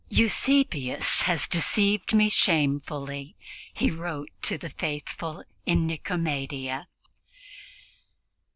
"Eusebius 0.09 1.21
has 1.29 1.47
deceived 1.47 2.11
me 2.11 2.27
shamefully," 2.27 3.35
he 3.71 3.91
wrote 3.91 4.31
to 4.41 4.57
the 4.57 4.71
faithful 4.71 5.43
in 5.67 5.85
Nicomedia. 5.85 6.87